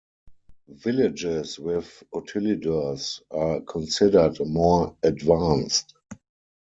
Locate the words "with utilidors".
1.59-3.21